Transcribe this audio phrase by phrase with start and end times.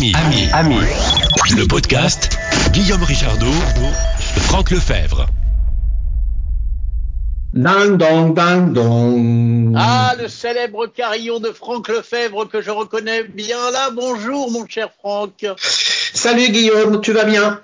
[0.00, 0.76] Ami, ami, ami.
[1.58, 2.30] Le podcast
[2.72, 3.52] Guillaume Richardot,
[4.46, 5.26] Franck Lefebvre.
[7.52, 9.74] Ding dong, ding dong.
[9.76, 13.90] Ah, le célèbre carillon de Franck Lefebvre que je reconnais bien là.
[13.90, 15.44] Bonjour, mon cher Franck.
[15.58, 17.60] Salut Guillaume, tu vas bien?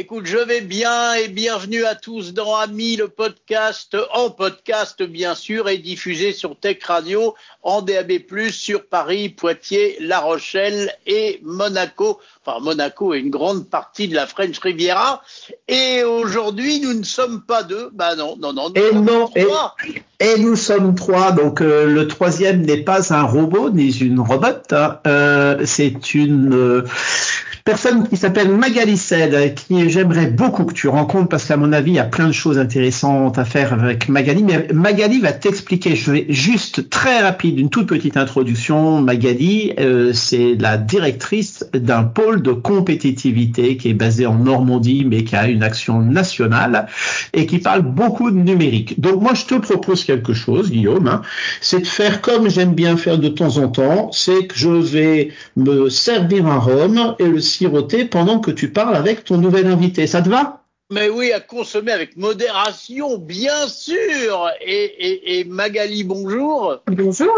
[0.00, 5.34] Écoute, je vais bien et bienvenue à tous dans Ami, le podcast, en podcast bien
[5.34, 8.12] sûr, et diffusé sur Tech Radio, en DAB+,
[8.52, 12.20] sur Paris, Poitiers, La Rochelle et Monaco.
[12.46, 15.20] Enfin, Monaco est une grande partie de la French Riviera.
[15.66, 17.90] Et aujourd'hui, nous ne sommes pas deux.
[17.92, 18.68] Bah non, non, non.
[18.68, 19.74] Nous Et sommes non, et, trois.
[20.20, 24.62] et nous sommes trois, donc euh, le troisième n'est pas un robot ni une robot,
[24.70, 25.00] hein.
[25.08, 26.84] Euh, c'est une euh,
[27.64, 31.92] personne qui s'appelle Magali Sed, qui j'aimerais beaucoup que tu rencontres parce qu'à mon avis,
[31.92, 34.42] il y a plein de choses intéressantes à faire avec Magali.
[34.42, 39.00] Mais Magali va t'expliquer, je vais juste très rapide, une toute petite introduction.
[39.00, 45.24] Magali, euh, c'est la directrice d'un pôle de compétitivité qui est basé en Normandie, mais
[45.24, 46.86] qui a une action nationale
[47.32, 49.00] et qui parle beaucoup de numérique.
[49.00, 51.22] Donc moi, je te propose quelque chose, Guillaume, hein,
[51.60, 55.30] c'est de faire comme j'aime bien faire de temps en temps, c'est que je vais
[55.56, 60.06] me servir un rhum et le siroter pendant que tu parles avec ton nouvel invité.
[60.06, 60.64] Ça te va?
[60.90, 64.48] Mais oui, à consommer avec modération, bien sûr.
[64.60, 66.82] Et, et, et Magali, bonjour.
[66.86, 67.34] Bonjour.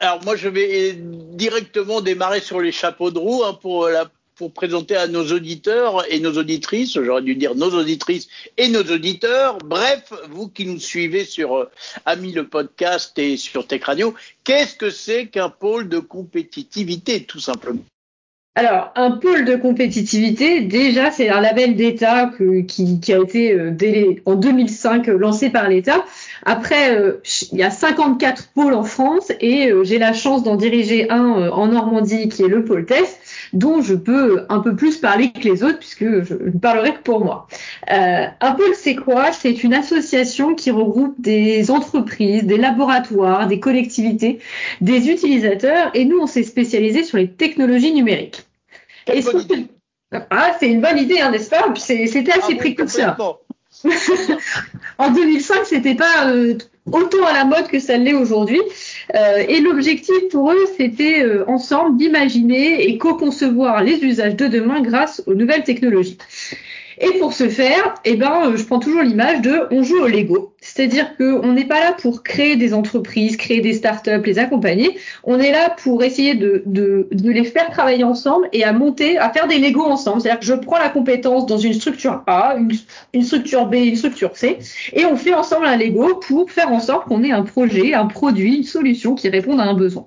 [0.00, 4.52] Alors moi, je vais directement démarrer sur les chapeaux de roue hein, pour la pour
[4.52, 9.58] présenter à nos auditeurs et nos auditrices, j'aurais dû dire nos auditrices et nos auditeurs,
[9.58, 11.70] bref, vous qui nous suivez sur euh,
[12.06, 17.40] Ami le podcast et sur Tech Radio, qu'est-ce que c'est qu'un pôle de compétitivité, tout
[17.40, 17.82] simplement?
[18.58, 22.32] Alors, un pôle de compétitivité, déjà, c'est un label d'État
[22.66, 26.04] qui, a été euh, en 2005 euh, lancé par l'État.
[26.44, 30.56] Après, euh, il y a 54 pôles en France et euh, j'ai la chance d'en
[30.56, 33.20] diriger un en Normandie qui est le pôle test,
[33.52, 37.02] dont je peux un peu plus parler que les autres puisque je ne parlerai que
[37.04, 37.46] pour moi.
[37.86, 39.30] Un pôle, c'est quoi?
[39.30, 44.40] C'est une association qui regroupe des entreprises, des laboratoires, des collectivités,
[44.80, 48.47] des utilisateurs et nous, on s'est spécialisé sur les technologies numériques.
[49.08, 49.66] Quelle Et bonne surtout- idée.
[50.30, 51.66] Ah, c'est une bonne idée, hein, n'est-ce pas?
[51.76, 53.40] C'était assez Ah, précurseur.
[54.98, 56.54] En 2005, c'était pas euh,
[56.90, 58.60] autant à la mode que ça l'est aujourd'hui.
[59.14, 64.80] Euh, et l'objectif pour eux, c'était euh, ensemble d'imaginer et co-concevoir les usages de demain
[64.80, 66.18] grâce aux nouvelles technologies.
[67.00, 70.54] Et pour ce faire, eh ben, je prends toujours l'image de on joue au Lego.
[70.78, 74.96] C'est-à-dire qu'on n'est pas là pour créer des entreprises, créer des startups, les accompagner.
[75.24, 76.62] On est là pour essayer de,
[77.12, 80.20] les faire travailler ensemble et à monter, à faire des Lego ensemble.
[80.20, 82.70] C'est-à-dire que je prends la compétence dans une structure A, une,
[83.12, 84.58] une structure B, une structure C,
[84.92, 88.06] et on fait ensemble un Lego pour faire en sorte qu'on ait un projet, un
[88.06, 90.06] produit, une solution qui réponde à un besoin.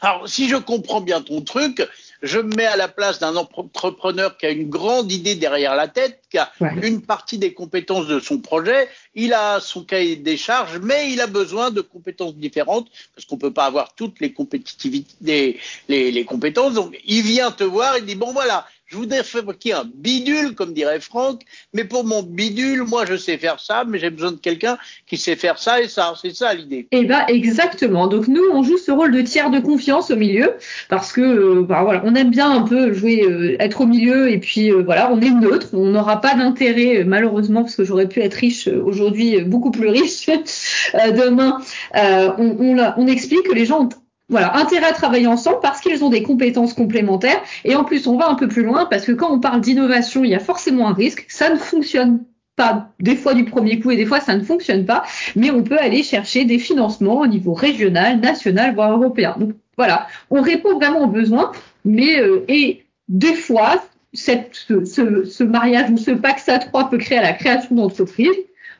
[0.00, 1.86] Alors, si je comprends bien ton truc,
[2.22, 5.88] je me mets à la place d'un entrepreneur qui a une grande idée derrière la
[5.88, 6.72] tête, qui a Ouais.
[6.82, 11.20] une partie des compétences de son projet, il a son cahier des charges, mais il
[11.20, 16.10] a besoin de compétences différentes, parce qu'on peut pas avoir toutes les compétitivités, les, les,
[16.10, 16.74] les compétences.
[16.74, 20.72] Donc, il vient te voir, il dit, bon voilà, je voudrais fabriquer un bidule, comme
[20.72, 21.42] dirait Franck,
[21.72, 25.16] mais pour mon bidule, moi, je sais faire ça, mais j'ai besoin de quelqu'un qui
[25.16, 26.14] sait faire ça et ça.
[26.20, 26.86] C'est ça l'idée.
[26.92, 28.06] Eh ben exactement.
[28.06, 30.54] Donc nous, on joue ce rôle de tiers de confiance au milieu
[30.88, 34.30] parce que euh, bah, voilà, on aime bien un peu jouer, euh, être au milieu
[34.30, 35.68] et puis euh, voilà, on est neutre.
[35.72, 40.26] On n'aura pas d'intérêt malheureusement parce que j'aurais pu être riche aujourd'hui, beaucoup plus riche
[40.94, 41.60] demain.
[41.94, 43.88] On, on explique que les gens ont
[44.28, 47.40] voilà, intérêt à travailler ensemble parce qu'ils ont des compétences complémentaires.
[47.64, 50.24] Et en plus, on va un peu plus loin parce que quand on parle d'innovation,
[50.24, 51.26] il y a forcément un risque.
[51.28, 52.24] Ça ne fonctionne
[52.56, 55.04] pas des fois du premier coup et des fois ça ne fonctionne pas
[55.36, 59.36] mais on peut aller chercher des financements au niveau régional, national, voire européen.
[59.38, 61.52] Donc voilà, on répond vraiment aux besoins,
[61.84, 67.22] mais euh, et des fois, ce, mariage ou ce pacte à trois peut créer à
[67.22, 68.30] la création d'entreprises,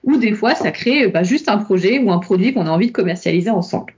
[0.04, 2.86] ou des fois ça crée bah, juste un projet ou un produit qu'on a envie
[2.86, 3.92] de commercialiser ensemble.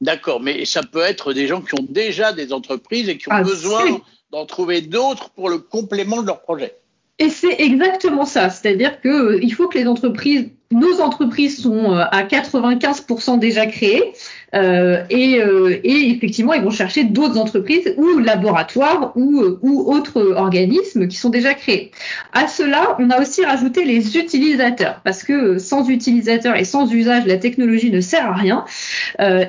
[0.00, 3.32] D'accord, mais ça peut être des gens qui ont déjà des entreprises et qui ont
[3.34, 4.00] Ah, besoin
[4.30, 6.74] d'en trouver d'autres pour le complément de leur projet.
[7.18, 12.04] Et c'est exactement ça, c'est-à-dire que euh, faut que les entreprises, nos entreprises sont euh,
[12.10, 14.12] à 95% déjà créées,
[14.54, 21.08] euh, et, euh, et effectivement ils vont chercher d'autres entreprises ou laboratoires ou, autres organismes
[21.08, 21.90] qui sont déjà créés.
[22.32, 27.26] À cela, on a aussi rajouté les utilisateurs, parce que sans utilisateurs et sans usage,
[27.26, 28.64] la technologie ne sert à rien.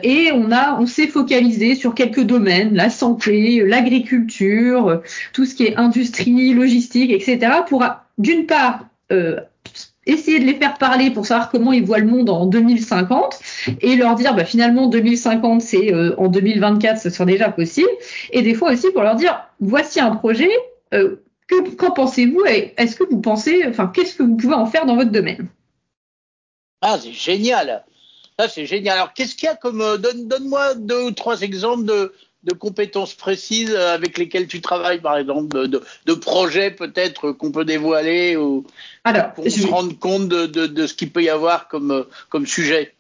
[0.04, 5.02] Et on s'est focalisé sur quelques domaines, la santé, l'agriculture,
[5.34, 7.52] tout ce qui est industrie, logistique, etc.
[7.68, 7.84] pour
[8.18, 8.86] d'une part
[10.06, 13.40] essayer de les faire parler pour savoir comment ils voient le monde en 2050
[13.82, 17.90] et leur dire bah, finalement 2050 c'est euh, en 2024 ce sera déjà possible.
[18.32, 20.52] Et des fois aussi pour leur dire voici un projet
[20.94, 21.18] euh,
[21.78, 24.96] qu'en pensez-vous et est-ce que vous pensez enfin qu'est-ce que vous pouvez en faire dans
[24.96, 25.48] votre domaine?
[26.82, 27.84] Ah c'est génial!
[28.38, 28.98] Ça c'est génial.
[28.98, 32.14] Alors qu'est-ce qu'il y a comme euh, donne donne-moi deux ou trois exemples de
[32.46, 37.66] de compétences précises avec lesquelles tu travailles, par exemple, de, de, projets peut-être qu'on peut
[37.66, 38.66] dévoiler ou
[39.04, 42.95] qu'on se rende compte de, de, de, ce qu'il peut y avoir comme, comme sujet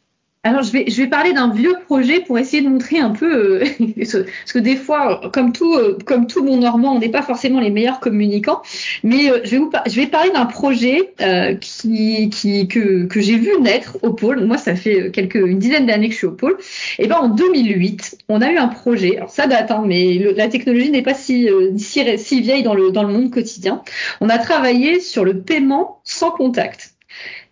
[0.45, 3.63] alors je vais je vais parler d'un vieux projet pour essayer de montrer un peu
[3.63, 3.65] euh,
[3.97, 7.59] parce que des fois comme tout euh, comme tout mon normand on n'est pas forcément
[7.59, 8.61] les meilleurs communicants.
[9.03, 11.15] Mais euh, je vais vous je vais parler d'un projet
[11.59, 14.45] qui qui que que j'ai vu naître au pôle.
[14.45, 16.57] Moi ça fait quelques une dizaine d'années que je suis au pôle.
[16.99, 19.17] Et ben en 2008 on a eu un projet.
[19.17, 22.91] Alors ça date hein, mais la technologie n'est pas si, si si vieille dans le
[22.91, 23.81] dans le monde quotidien.
[24.21, 26.94] On a travaillé sur le paiement sans contact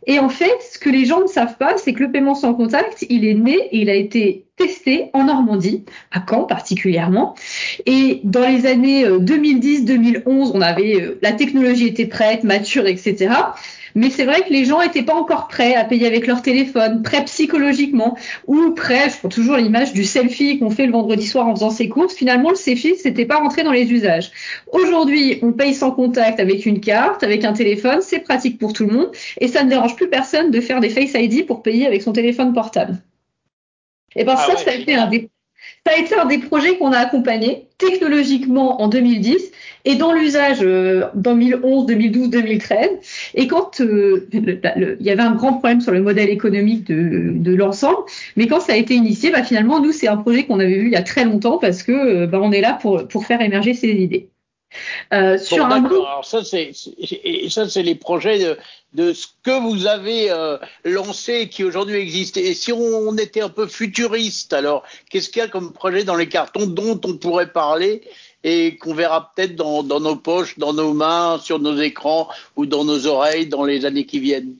[0.06, 2.54] et en fait, ce que les gens ne savent pas, c'est que le paiement sans
[2.54, 7.36] contact, il est né et il a été testé en Normandie, à Caen particulièrement.
[7.86, 13.32] Et dans les années 2010-2011, euh, on avait euh, la technologie était prête, mature, etc.
[13.96, 17.04] Mais c'est vrai que les gens n'étaient pas encore prêts à payer avec leur téléphone,
[17.04, 18.18] prêts psychologiquement,
[18.48, 21.70] ou prêts, je prends toujours l'image du selfie qu'on fait le vendredi soir en faisant
[21.70, 22.16] ses courses.
[22.16, 24.32] Finalement, le selfie, c'était pas rentré dans les usages.
[24.72, 28.86] Aujourd'hui, on paye sans contact avec une carte, avec un téléphone, c'est pratique pour tout
[28.86, 31.86] le monde, et ça ne dérange plus personne de faire des Face ID pour payer
[31.86, 32.98] avec son téléphone portable.
[34.15, 35.30] Et ben ah ça, ça a été un des
[35.86, 39.51] ça a été un des projets qu'on a accompagné technologiquement en 2010
[39.86, 42.89] et dans l'usage 2011, 2012, 2013.
[43.36, 47.56] Et quand euh, il y avait un grand problème sur le modèle économique de, de
[47.56, 47.98] l'ensemble,
[48.38, 50.88] mais quand ça a été initié, bah, finalement, nous, c'est un projet qu'on avait vu
[50.88, 53.42] il y a très longtemps parce que euh, bah, on est là pour, pour faire
[53.42, 54.30] émerger ces idées.
[55.14, 55.84] Euh, sur un...
[55.86, 56.72] Alors ça c'est
[57.50, 58.58] ça c'est les projets de,
[58.94, 62.38] de, ce que vous avez euh, lancé qui aujourd'hui existe.
[62.38, 66.16] Et si on, était un peu futuriste, alors qu'est-ce qu'il y a comme projet dans
[66.16, 68.02] les cartons dont on pourrait parler
[68.44, 72.66] et qu'on verra peut-être dans, dans nos poches, dans nos mains, sur nos écrans ou
[72.66, 74.56] dans nos oreilles dans les années qui viennent?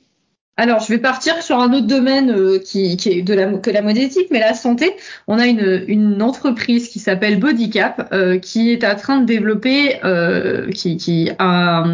[0.56, 4.38] Alors, je vais partir sur un autre domaine euh, qui, est que la modétique, mais
[4.38, 4.92] la santé.
[5.26, 9.96] On a une, une entreprise qui s'appelle Bodycap, euh, qui est en train de développer,
[10.04, 11.84] euh, qui, a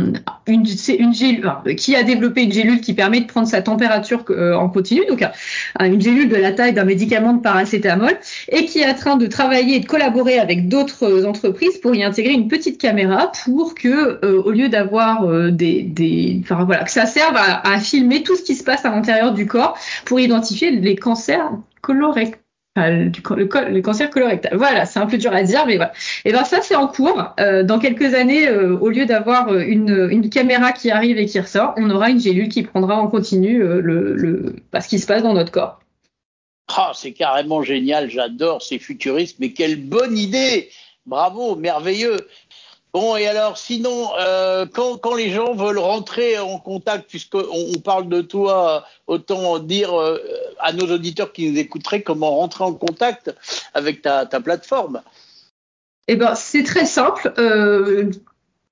[0.46, 0.66] une,
[0.98, 5.06] une gélule, qui a développé une gélule qui permet de prendre sa température en continu,
[5.08, 5.24] donc
[5.80, 8.12] une gélule de la taille d'un médicament de paracétamol,
[8.50, 12.04] et qui est en train de travailler et de collaborer avec d'autres entreprises pour y
[12.04, 17.06] intégrer une petite caméra pour que, au lieu d'avoir des, des, enfin voilà, que ça
[17.06, 20.19] serve à, à filmer tout ce qui qui se passe à l'intérieur du corps pour
[20.19, 21.52] identifier les cancers
[21.82, 22.41] colorectaux.
[22.75, 25.93] Voilà, c'est un peu dur à dire, mais voilà.
[26.25, 27.32] Et ben ça, c'est en cours.
[27.38, 31.38] Euh, dans quelques années, euh, au lieu d'avoir euh, une, caméra qui arrive et qui
[31.38, 35.23] ressort, on aura une gélule qui prendra en continu le, bah, ce qui se passe
[35.23, 35.79] dans notre corps.
[36.76, 40.70] Ah, c'est carrément génial, j'adore, ces futuristes, mais quelle bonne idée
[41.06, 42.17] Bravo, merveilleux.
[42.92, 47.78] Bon, et alors, sinon, euh, quand, quand, les gens veulent rentrer en contact, puisqu'on on
[47.78, 50.19] parle de toi, autant dire euh,
[50.58, 53.32] à nos auditeurs qui nous écouteraient comment rentrer en contact
[53.75, 55.02] avec ta, plateforme?
[56.08, 57.32] Eh ben, c'est très simple.
[57.38, 58.10] Euh,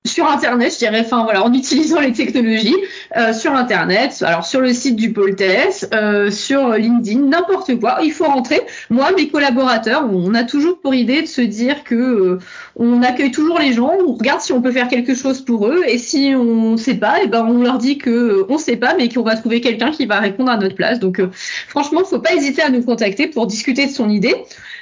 [0.05, 2.75] sur Internet, je dirais, enfin voilà, en utilisant les technologies
[3.17, 7.99] euh, sur Internet, alors sur le site du pôle TS, euh, sur LinkedIn, n'importe quoi,
[8.01, 8.61] il faut rentrer.
[8.89, 12.39] Moi, mes collaborateurs, on a toujours pour idée de se dire que euh,
[12.77, 15.83] on accueille toujours les gens, on regarde si on peut faire quelque chose pour eux,
[15.85, 18.77] et si on ne sait pas, et eh ben on leur dit que on sait
[18.77, 20.99] pas, mais qu'on va trouver quelqu'un qui va répondre à notre place.
[20.99, 21.21] Donc
[21.67, 24.35] franchement, faut pas hésiter à nous contacter pour discuter de son idée.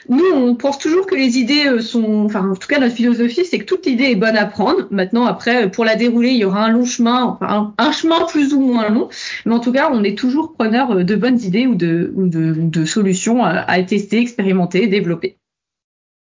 [0.09, 3.59] Nous, on pense toujours que les idées sont, enfin en tout cas notre philosophie, c'est
[3.59, 4.87] que toute idée est bonne à prendre.
[4.89, 8.53] Maintenant, après, pour la dérouler, il y aura un long chemin, enfin un, chemin plus
[8.53, 9.09] ou moins long,
[9.45, 12.85] mais en tout cas, on est toujours preneur de bonnes idées ou de, ou de,
[12.85, 15.37] solutions à, tester, expérimenter, développer.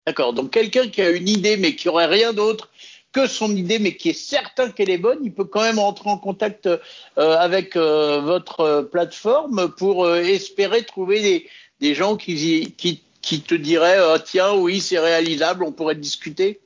[0.07, 0.33] D'accord.
[0.33, 2.71] Donc quelqu'un qui a une idée mais qui aurait rien d'autre
[3.13, 6.11] que son idée, mais qui est certain qu'elle est bonne, il peut quand même entrer
[6.11, 6.79] en contact euh,
[7.17, 11.47] avec euh, votre plateforme pour euh, espérer trouver des,
[11.81, 16.61] des gens qui, qui, qui te diraient tiens oui c'est réalisable, on pourrait discuter?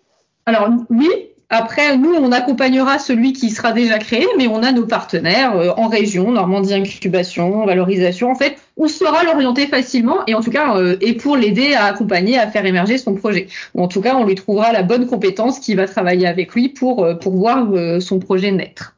[0.47, 1.09] Alors oui,
[1.55, 5.69] après, nous, on accompagnera celui qui sera déjà créé, mais on a nos partenaires euh,
[5.77, 8.31] en région, Normandie Incubation, Valorisation.
[8.31, 11.85] En fait, on saura l'orienter facilement et en tout cas, euh, et pour l'aider à
[11.85, 13.49] accompagner, à faire émerger son projet.
[13.75, 16.71] Ou en tout cas, on lui trouvera la bonne compétence qui va travailler avec lui
[16.71, 17.69] pour, euh, pour voir
[18.01, 18.97] son projet naître.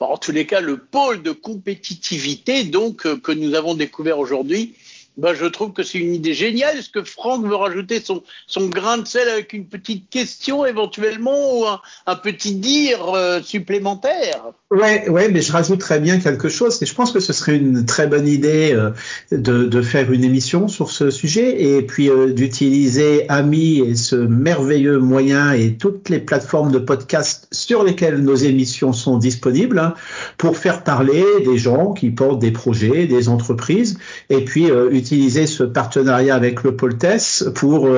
[0.00, 4.74] en tous les cas, le pôle de compétitivité donc que nous avons découvert aujourd'hui
[5.16, 6.76] bah, je trouve que c'est une idée géniale.
[6.78, 11.58] Est-ce que Franck veut rajouter son, son grain de sel avec une petite question éventuellement
[11.58, 14.42] ou un, un petit dire euh, supplémentaire?
[14.72, 16.82] Ouais, ouais, mais je rajouterais bien quelque chose.
[16.82, 18.90] Et je pense que ce serait une très bonne idée euh,
[19.30, 24.16] de, de, faire une émission sur ce sujet et puis euh, d'utiliser Ami et ce
[24.16, 29.94] merveilleux moyen et toutes les plateformes de podcast sur lesquelles nos émissions sont disponibles hein,
[30.38, 34.70] pour faire parler des gens qui portent des projets, des entreprises, et puis
[35.04, 37.88] euh, utiliser ce partenariat avec le Poltès pour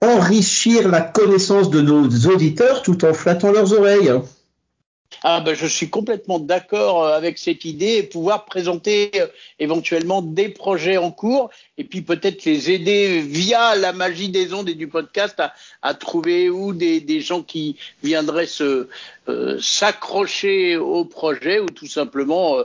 [0.00, 4.12] enrichir la connaissance de nos auditeurs tout en flattant leurs oreilles.
[5.22, 9.26] Ah ben, je suis complètement d'accord euh, avec cette idée pouvoir présenter euh,
[9.58, 14.68] éventuellement des projets en cours et puis peut-être les aider via la magie des ondes
[14.68, 15.42] et du podcast
[15.82, 22.64] à, trouver ou des, gens qui viendraient euh, s'accrocher au projet ou tout simplement euh,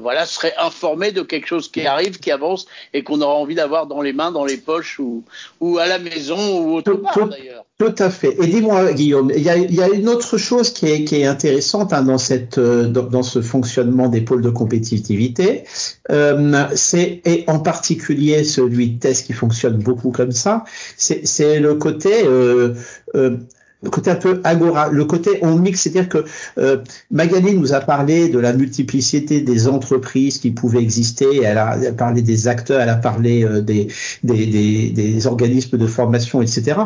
[0.00, 3.86] voilà, serait informé de quelque chose qui arrive, qui avance et qu'on aura envie d'avoir
[3.86, 5.24] dans les mains, dans les poches ou,
[5.60, 7.64] ou à la maison ou autre part d'ailleurs.
[7.78, 8.36] Tout à fait.
[8.42, 11.92] Et dis-moi, Guillaume, il y, y a, une autre chose qui est, qui est intéressante
[11.92, 15.62] hein, dans, cette, euh, dans, dans, ce fonctionnement des pôles de compétitivité.
[16.10, 20.64] Euh, c'est et en particulier celui de test qui fonctionne beaucoup comme ça.
[20.96, 22.74] C'est le côté euh,
[23.14, 23.36] euh
[23.82, 26.24] le côté un peu agora, le côté on mixe, c'est-à-dire que
[26.58, 26.78] euh,
[27.12, 32.22] Magali nous a parlé de la multiplicité des entreprises qui pouvaient exister, elle a, parlé
[32.22, 36.76] des acteurs, elle a parlé euh, des, organismes de formation, etc.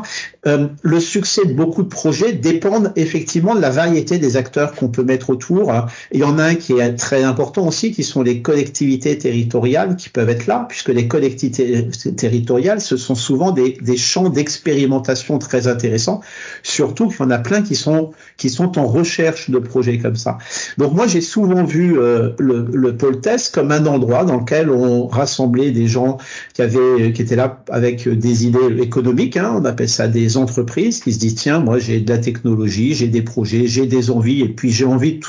[0.47, 4.89] Euh, le succès de beaucoup de projets dépend effectivement de la variété des acteurs qu'on
[4.89, 5.73] peut mettre autour.
[6.13, 9.97] Il y en a un qui est très important aussi, qui sont les collectivités territoriales
[9.97, 15.39] qui peuvent être là, puisque les collectivités territoriales, ce sont souvent des, des champs d'expérimentation
[15.39, 16.21] très intéressants
[16.63, 19.99] sur surtout qu'il y en a plein qui sont qui sont en recherche de projets
[19.99, 20.39] comme ça.
[20.79, 24.69] Donc moi j'ai souvent vu euh, le, le pôle test comme un endroit dans lequel
[24.69, 26.19] on rassemblait des gens
[26.55, 30.99] qui avaient qui étaient là avec des idées économiques, hein, on appelle ça des entreprises
[31.01, 34.41] qui se disent tiens moi j'ai de la technologie, j'ai des projets, j'ai des envies
[34.41, 35.21] et puis j'ai envie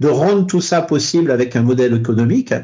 [0.00, 2.54] de, rendre tout ça possible avec un modèle économique,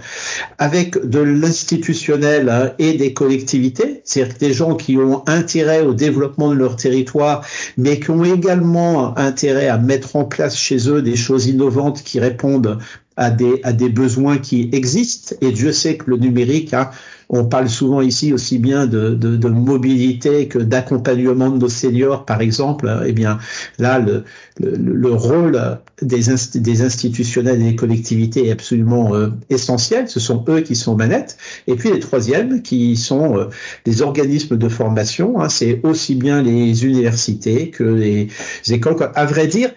[0.58, 6.50] avec de l'institutionnel hein, et des collectivités, c'est-à-dire des gens qui ont intérêt au développement
[6.50, 7.44] de leur territoire
[7.76, 12.20] mais qui ont également intérêt à mettre en place chez eux des choses innovantes qui
[12.20, 12.78] répondent
[13.18, 15.34] à des, à des besoins qui existent.
[15.40, 16.90] Et Dieu sait que le numérique, hein,
[17.30, 22.90] on parle souvent ici aussi bien de, mobilité que d'accompagnement de nos seniors, par exemple.
[23.06, 23.38] Eh bien,
[23.78, 24.24] là, le,
[24.58, 26.20] le, le rôle des,
[26.54, 30.08] des, institutionnels et des collectivités est absolument euh, essentiel.
[30.08, 31.36] Ce sont eux qui sont manettes.
[31.66, 33.44] Et puis les troisièmes, qui sont euh,
[33.84, 35.40] les organismes de formation.
[35.40, 38.28] Hein, c'est aussi bien les universités que les
[38.70, 38.96] écoles.
[39.14, 39.70] À vrai dire,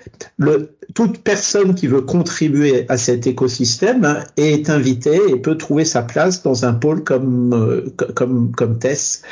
[0.93, 6.43] toute personne qui veut contribuer à cet écosystème est invitée et peut trouver sa place
[6.43, 9.23] dans un pôle comme, euh, comme, comme Tess.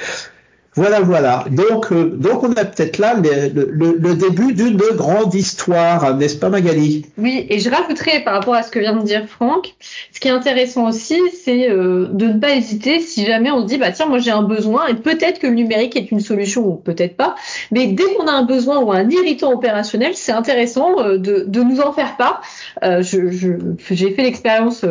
[0.79, 1.43] Voilà, voilà.
[1.51, 7.05] Donc, euh, donc on a peut-être là le, début d'une grande histoire, n'est-ce pas Magali?
[7.17, 9.75] Oui, et je rajouterais par rapport à ce que vient de dire Franck,
[10.13, 13.65] ce qui est intéressant aussi, c'est euh, de ne pas hésiter si jamais on se
[13.65, 16.65] dit, bah tiens, moi j'ai un besoin, et peut-être que le numérique est une solution
[16.65, 17.35] ou peut-être pas,
[17.71, 21.81] mais dès qu'on a un besoin ou un irritant opérationnel, c'est intéressant euh, de, nous
[21.81, 22.41] en faire part.
[23.01, 24.85] J'ai fait l'expérience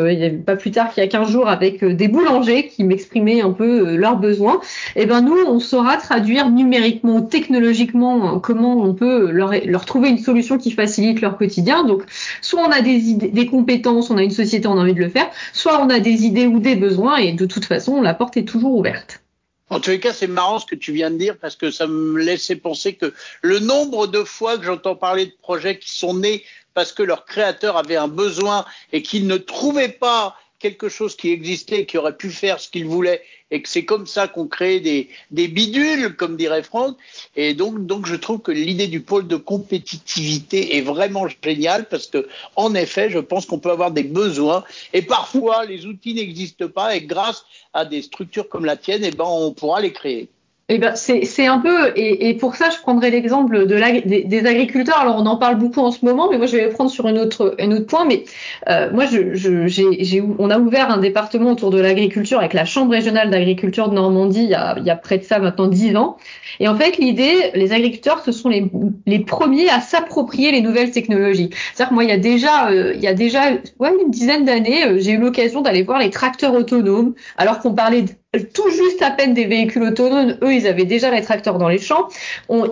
[0.44, 3.96] pas plus tard qu'il y a 15 jours avec des boulangers qui m'exprimaient un peu
[3.96, 4.60] leurs besoins.
[4.94, 10.18] Et ben nous, on saura traduire numériquement, technologiquement, hein, comment on peut leur, trouver une
[10.18, 11.84] solution qui facilite leur quotidien.
[11.84, 12.02] Donc,
[12.42, 15.00] soit on a des idées, des compétences, on a une société, on a envie de
[15.00, 18.12] le faire, soit on a des idées ou des besoins, et de toute façon, la
[18.12, 19.22] porte est toujours ouverte.
[19.70, 21.86] En tous les cas, c'est marrant ce que tu viens de dire parce que ça
[21.86, 26.14] me laissait penser que le nombre de fois que j'entends parler de projets qui sont
[26.14, 26.42] nés
[26.74, 31.30] parce que leur créateur avait un besoin et qu'il ne trouvait pas quelque chose qui
[31.30, 34.80] existait, qui aurait pu faire ce qu'il voulait, et que c'est comme ça qu'on crée
[34.80, 36.96] des, des bidules, comme dirait Franck.
[37.36, 42.06] Et donc, donc je trouve que l'idée du pôle de compétitivité est vraiment géniale parce
[42.06, 46.68] que, en effet, je pense qu'on peut avoir des besoins et parfois les outils n'existent
[46.68, 50.28] pas et grâce à des structures comme la tienne, eh ben, on pourra les créer.
[50.70, 54.46] Eh ben, c'est un peu, et, et, pour ça, je prendrai l'exemple de la, des,
[54.46, 54.98] agriculteurs.
[54.98, 57.18] Alors, on en parle beaucoup en ce moment, mais moi, je vais prendre sur une
[57.18, 58.04] autre, un autre point.
[58.04, 58.24] Mais
[58.68, 62.66] euh, moi, je, je, j'ai, on a ouvert un département autour de l'agriculture avec la
[62.66, 65.68] Chambre régionale d'agriculture de Normandie il y, a, il y a près de ça maintenant
[65.68, 66.18] dix ans.
[66.60, 68.70] Et en fait, l'idée, les agriculteurs, ce sont les,
[69.06, 71.48] les premiers à s'approprier les nouvelles technologies.
[71.72, 74.44] C'est-à-dire que moi, il y a déjà, euh, il y a déjà ouais, une dizaine
[74.44, 78.04] d'années, euh, j'ai eu l'occasion d'aller voir les tracteurs autonomes, alors qu'on parlait
[78.36, 80.36] tout juste à peine des véhicules autonomes.
[80.42, 82.08] Eux, ils avaient déjà les tracteurs dans les champs.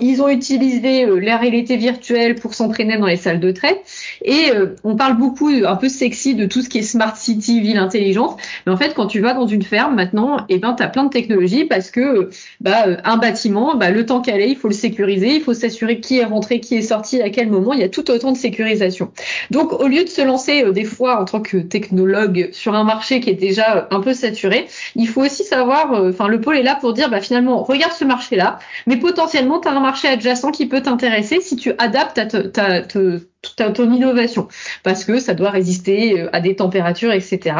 [0.03, 3.81] ils ont utilisé euh, la réalité virtuelle pour s'entraîner dans les salles de trait.
[4.23, 7.63] Et euh, on parle beaucoup, un peu sexy, de tout ce qui est smart city,
[7.63, 8.39] ville intelligente.
[8.67, 11.05] Mais en fait, quand tu vas dans une ferme maintenant, eh ben, tu as plein
[11.05, 12.29] de technologies parce que
[12.61, 16.01] bah, un bâtiment, bah, le temps qu'elle est, il faut le sécuriser, il faut s'assurer
[16.01, 17.73] qui est rentré, qui est sorti, à quel moment.
[17.73, 19.11] Il y a tout autant de sécurisation.
[19.51, 23.21] Donc, au lieu de se lancer des fois en tant que technologue sur un marché
[23.21, 26.77] qui est déjà un peu saturé, il faut aussi euh, enfin le pôle est là
[26.81, 30.67] pour dire bah finalement regarde ce marché-là, mais potentiellement tu as un marché adjacent qui
[30.67, 34.49] peut t'intéresser si tu adaptes ta, ton innovation
[34.83, 37.57] parce que ça doit résister euh, à des températures, etc.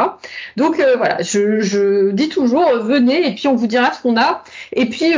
[0.57, 4.17] Donc euh, voilà, je, je, dis toujours venez et puis on vous dira ce qu'on
[4.17, 5.15] a et puis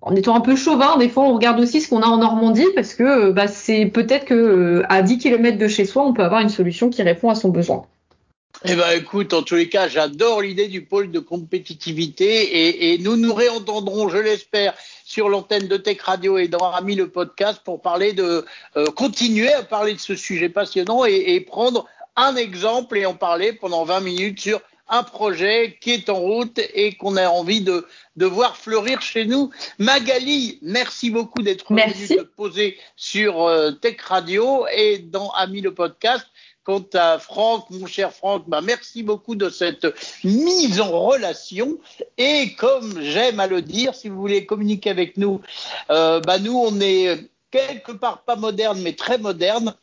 [0.00, 2.68] en étant un peu chauvin, des fois on regarde aussi ce qu'on a en Normandie
[2.74, 6.40] parce que bah, c'est peut-être que à 10 km de chez soi on peut avoir
[6.40, 7.86] une solution qui répond à son besoin.
[8.64, 13.16] Eh ben, écoute, en tous les cas, j'adore l'idée du pôle de compétitivité et, nous
[13.16, 17.82] nous réentendrons, je l'espère, sur l'antenne de Tech Radio et dans Ami le podcast pour
[17.82, 18.44] parler de
[18.76, 23.52] euh, continuer à parler de ce sujet passionnant et, prendre un exemple et en parler
[23.52, 27.86] pendant 20 minutes sur un projet qui est en route et qu'on a envie de,
[28.16, 29.50] de voir fleurir chez nous.
[29.78, 35.74] Magali, merci beaucoup d'être venue te poser sur euh, Tech Radio et dans Ami le
[35.74, 36.26] podcast.
[36.64, 39.86] Quant à Franck, mon cher Franck, bah merci beaucoup de cette
[40.22, 41.78] mise en relation.
[42.18, 45.40] Et comme j'aime à le dire, si vous voulez communiquer avec nous,
[45.90, 49.74] euh, bah nous, on est quelque part pas moderne, mais très moderne.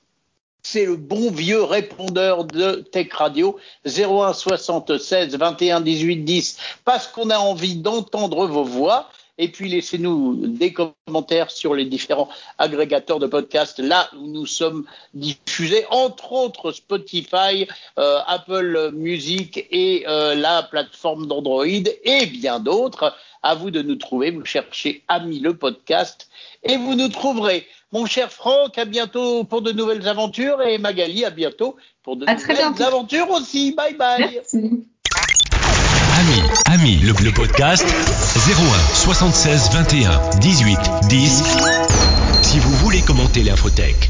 [0.61, 7.29] C'est le bon vieux répondeur de Tech Radio 01 76 21 18 10 parce qu'on
[7.29, 9.09] a envie d'entendre vos voix.
[9.39, 12.27] Et puis laissez-nous des commentaires sur les différents
[12.57, 17.65] agrégateurs de podcasts là où nous sommes diffusés, entre autres Spotify,
[17.97, 23.15] euh, Apple Music et euh, la plateforme d'Android et bien d'autres.
[23.41, 24.31] À vous de nous trouver.
[24.31, 26.27] Vous cherchez Ami le podcast
[26.61, 27.65] et vous nous trouverez.
[27.93, 32.25] Mon cher Franck, à bientôt pour de nouvelles aventures et Magali, à bientôt pour de
[32.25, 33.71] nouvelles aventures aussi.
[33.71, 34.41] Bye bye.
[36.19, 37.85] Ami, Ami, le, le podcast
[38.49, 41.43] 01 76 21 18 10.
[42.41, 44.09] Si vous voulez commenter l'infotech.